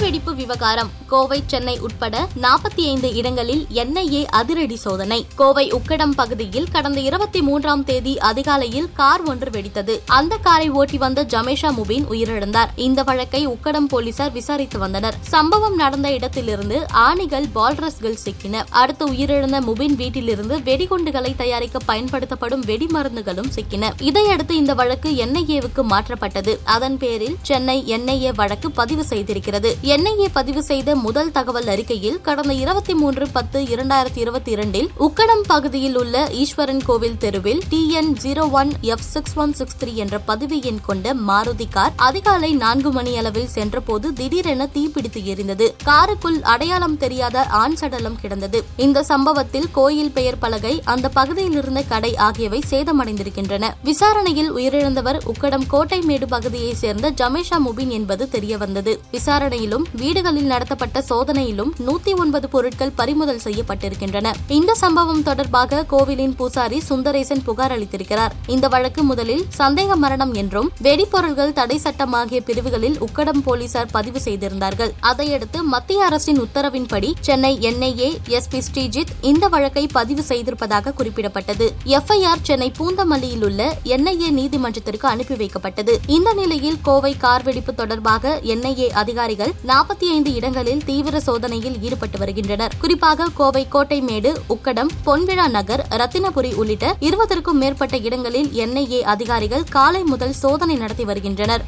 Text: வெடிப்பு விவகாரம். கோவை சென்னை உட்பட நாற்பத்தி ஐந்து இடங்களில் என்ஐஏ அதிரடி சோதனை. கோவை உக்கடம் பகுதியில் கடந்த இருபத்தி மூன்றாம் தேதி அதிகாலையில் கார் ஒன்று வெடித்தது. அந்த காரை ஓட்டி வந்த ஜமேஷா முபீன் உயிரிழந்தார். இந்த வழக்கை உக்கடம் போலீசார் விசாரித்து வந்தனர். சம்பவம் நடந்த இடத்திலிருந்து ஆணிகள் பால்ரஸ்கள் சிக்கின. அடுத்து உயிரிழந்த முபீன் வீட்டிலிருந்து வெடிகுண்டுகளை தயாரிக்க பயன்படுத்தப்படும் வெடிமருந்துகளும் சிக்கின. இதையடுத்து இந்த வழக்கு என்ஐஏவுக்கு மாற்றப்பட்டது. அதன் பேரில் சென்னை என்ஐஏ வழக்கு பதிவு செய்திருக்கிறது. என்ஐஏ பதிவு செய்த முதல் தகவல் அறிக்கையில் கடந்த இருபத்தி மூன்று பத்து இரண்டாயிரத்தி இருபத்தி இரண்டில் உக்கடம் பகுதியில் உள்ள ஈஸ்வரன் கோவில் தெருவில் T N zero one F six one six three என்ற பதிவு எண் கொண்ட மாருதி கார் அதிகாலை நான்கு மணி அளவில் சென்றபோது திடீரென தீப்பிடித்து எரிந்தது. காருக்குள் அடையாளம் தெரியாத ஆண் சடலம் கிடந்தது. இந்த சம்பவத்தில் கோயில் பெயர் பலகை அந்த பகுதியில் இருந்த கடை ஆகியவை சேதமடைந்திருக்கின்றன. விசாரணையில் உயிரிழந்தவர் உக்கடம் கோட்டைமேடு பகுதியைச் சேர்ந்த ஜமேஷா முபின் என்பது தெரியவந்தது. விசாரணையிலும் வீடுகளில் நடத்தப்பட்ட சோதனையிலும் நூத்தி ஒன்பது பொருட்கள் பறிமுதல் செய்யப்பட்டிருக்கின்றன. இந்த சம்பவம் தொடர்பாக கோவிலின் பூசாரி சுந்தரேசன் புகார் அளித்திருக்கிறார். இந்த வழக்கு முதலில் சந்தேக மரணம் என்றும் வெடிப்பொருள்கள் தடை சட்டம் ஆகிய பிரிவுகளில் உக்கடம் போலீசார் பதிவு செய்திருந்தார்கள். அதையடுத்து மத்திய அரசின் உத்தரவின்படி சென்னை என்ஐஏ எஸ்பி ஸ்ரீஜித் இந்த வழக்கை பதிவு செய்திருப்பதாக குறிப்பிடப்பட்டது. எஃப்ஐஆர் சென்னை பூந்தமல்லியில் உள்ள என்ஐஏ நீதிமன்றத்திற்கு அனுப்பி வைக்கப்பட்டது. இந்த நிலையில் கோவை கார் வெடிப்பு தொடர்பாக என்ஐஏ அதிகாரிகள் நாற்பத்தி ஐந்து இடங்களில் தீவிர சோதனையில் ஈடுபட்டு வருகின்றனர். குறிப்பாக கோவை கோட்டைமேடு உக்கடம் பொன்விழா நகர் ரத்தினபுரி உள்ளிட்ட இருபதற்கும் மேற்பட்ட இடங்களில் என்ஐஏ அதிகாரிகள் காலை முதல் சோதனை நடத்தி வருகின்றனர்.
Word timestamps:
வெடிப்பு 0.00 0.34
விவகாரம். 0.34 0.90
கோவை 1.06 1.42
சென்னை 1.46 1.78
உட்பட 1.78 2.28
நாற்பத்தி 2.42 2.84
ஐந்து 2.84 3.14
இடங்களில் 3.14 3.66
என்ஐஏ 3.74 4.24
அதிரடி 4.24 4.76
சோதனை. 4.76 5.26
கோவை 5.36 5.72
உக்கடம் 5.72 6.10
பகுதியில் 6.10 6.68
கடந்த 6.72 7.00
இருபத்தி 7.00 7.42
மூன்றாம் 7.42 7.84
தேதி 7.84 8.18
அதிகாலையில் 8.18 8.88
கார் 8.92 9.22
ஒன்று 9.22 9.50
வெடித்தது. 9.50 10.00
அந்த 10.06 10.36
காரை 10.36 10.70
ஓட்டி 10.70 10.98
வந்த 10.98 11.24
ஜமேஷா 11.24 11.70
முபீன் 11.70 12.04
உயிரிழந்தார். 12.10 12.68
இந்த 12.76 13.02
வழக்கை 13.02 13.48
உக்கடம் 13.48 13.88
போலீசார் 13.88 14.32
விசாரித்து 14.32 14.78
வந்தனர். 14.78 15.14
சம்பவம் 15.20 15.74
நடந்த 15.74 16.12
இடத்திலிருந்து 16.12 16.86
ஆணிகள் 16.92 17.48
பால்ரஸ்கள் 17.52 18.18
சிக்கின. 18.24 18.64
அடுத்து 18.70 19.08
உயிரிழந்த 19.08 19.60
முபீன் 19.60 19.94
வீட்டிலிருந்து 19.94 20.58
வெடிகுண்டுகளை 20.58 21.36
தயாரிக்க 21.36 21.78
பயன்படுத்தப்படும் 21.78 22.64
வெடிமருந்துகளும் 22.64 23.50
சிக்கின. 23.54 23.90
இதையடுத்து 23.98 24.56
இந்த 24.56 24.74
வழக்கு 24.74 25.10
என்ஐஏவுக்கு 25.10 25.82
மாற்றப்பட்டது. 25.82 26.58
அதன் 26.64 26.98
பேரில் 26.98 27.36
சென்னை 27.42 27.84
என்ஐஏ 27.86 28.34
வழக்கு 28.34 28.70
பதிவு 28.70 29.04
செய்திருக்கிறது. 29.08 29.88
என்ஐஏ 29.92 30.26
பதிவு 30.32 30.62
செய்த 30.62 30.94
முதல் 30.96 31.30
தகவல் 31.32 31.66
அறிக்கையில் 31.66 32.18
கடந்த 32.20 32.52
இருபத்தி 32.54 32.94
மூன்று 32.94 33.24
பத்து 33.32 33.58
இரண்டாயிரத்தி 33.74 34.16
இருபத்தி 34.16 34.50
இரண்டில் 34.50 34.88
உக்கடம் 34.98 35.44
பகுதியில் 35.46 35.96
உள்ள 35.96 36.16
ஈஸ்வரன் 36.32 36.82
கோவில் 36.84 37.16
தெருவில் 37.18 37.62
T 37.68 37.80
N 37.90 38.10
zero 38.22 38.50
one 38.50 38.70
F 38.80 39.04
six 39.04 39.34
one 39.36 39.52
six 39.52 39.78
three 39.80 39.94
என்ற 39.94 40.18
பதிவு 40.18 40.56
எண் 40.62 40.80
கொண்ட 40.86 41.14
மாருதி 41.28 41.66
கார் 41.70 41.92
அதிகாலை 42.08 42.50
நான்கு 42.54 42.92
மணி 42.92 43.14
அளவில் 43.16 43.48
சென்றபோது 43.48 44.12
திடீரென 44.12 44.68
தீப்பிடித்து 44.74 45.22
எரிந்தது. 45.32 45.68
காருக்குள் 45.84 46.38
அடையாளம் 46.52 46.96
தெரியாத 46.96 47.46
ஆண் 47.62 47.74
சடலம் 47.74 48.20
கிடந்தது. 48.20 48.60
இந்த 48.76 49.02
சம்பவத்தில் 49.02 49.70
கோயில் 49.72 50.12
பெயர் 50.18 50.38
பலகை 50.38 50.74
அந்த 50.84 51.08
பகுதியில் 51.08 51.58
இருந்த 51.62 51.82
கடை 51.94 52.12
ஆகியவை 52.28 52.62
சேதமடைந்திருக்கின்றன. 52.70 53.72
விசாரணையில் 53.82 54.52
உயிரிழந்தவர் 54.54 55.20
உக்கடம் 55.32 55.68
கோட்டைமேடு 55.72 56.28
பகுதியைச் 56.36 56.82
சேர்ந்த 56.84 57.14
ஜமேஷா 57.22 57.60
முபின் 57.68 57.94
என்பது 58.00 58.28
தெரியவந்தது. 58.32 58.94
விசாரணையிலும் 59.10 59.78
வீடுகளில் 59.92 60.44
நடத்தப்பட்ட 60.44 61.04
சோதனையிலும் 61.08 61.70
நூத்தி 61.86 62.16
ஒன்பது 62.16 62.48
பொருட்கள் 62.48 62.90
பறிமுதல் 62.90 63.40
செய்யப்பட்டிருக்கின்றன. 63.44 64.32
இந்த 64.48 64.74
சம்பவம் 64.74 65.22
தொடர்பாக 65.22 65.82
கோவிலின் 65.82 66.36
பூசாரி 66.36 66.82
சுந்தரேசன் 66.88 67.42
புகார் 67.44 67.80
அளித்திருக்கிறார். 67.80 68.30
இந்த 68.46 68.68
வழக்கு 68.68 69.02
முதலில் 69.02 69.44
சந்தேக 69.58 69.94
மரணம் 69.94 70.34
என்றும் 70.34 70.70
வெடிப்பொருள்கள் 70.82 71.52
தடை 71.52 71.78
சட்டம் 71.78 72.12
ஆகிய 72.12 72.40
பிரிவுகளில் 72.40 72.98
உக்கடம் 73.00 73.42
போலீசார் 73.44 73.88
பதிவு 73.92 74.20
செய்திருந்தார்கள். 74.20 74.92
அதையடுத்து 75.00 75.62
மத்திய 75.62 76.04
அரசின் 76.04 76.40
உத்தரவின்படி 76.40 77.12
சென்னை 77.20 77.58
என்ஐஏ 77.58 78.18
எஸ்பி 78.28 78.60
ஸ்ரீஜித் 78.72 79.12
இந்த 79.20 79.48
வழக்கை 79.48 79.86
பதிவு 79.92 80.22
செய்திருப்பதாக 80.28 80.92
குறிப்பிடப்பட்டது. 80.98 81.72
எஃப்ஐஆர் 81.84 82.42
சென்னை 82.42 82.72
பூந்தமல்லியில் 82.78 83.44
உள்ள 83.44 83.78
என்ஐஏ 83.84 84.30
நீதிமன்றத்திற்கு 84.30 85.08
அனுப்பி 85.08 85.34
வைக்கப்பட்டது. 85.34 85.96
இந்த 86.06 86.32
நிலையில் 86.32 86.76
கோவை 86.82 87.16
கார் 87.16 87.42
வெடிப்பு 87.42 87.74
தொடர்பாக 87.74 88.40
என்ஐஏ 88.42 88.88
அதிகாரிகள் 88.88 89.52
நாற்பத்தி 89.66 90.06
ஐந்து 90.10 90.32
இடங்களில் 90.32 90.84
தீவிர 90.84 91.20
சோதனையில் 91.20 91.82
ஈடுபட்டு 91.82 92.18
வருகின்றனர். 92.18 92.72
குறிப்பாக 92.80 93.28
கோவை 93.34 93.66
கோட்டைமேடு 93.72 94.36
உக்கடம் 94.48 94.90
பொன்விழா 95.06 95.50
நகர் 95.50 95.86
ரத்தினபுரி 95.90 96.54
உள்ளிட்ட 96.54 96.96
இருபதற்கும் 97.00 97.58
மேற்பட்ட 97.58 97.96
இடங்களில் 97.96 98.48
என்ஐஏ 98.48 99.00
அதிகாரிகள் 99.00 99.64
காலை 99.70 100.02
முதல் 100.02 100.32
சோதனை 100.32 100.76
நடத்தி 100.76 101.04
வருகின்றனர். 101.04 101.64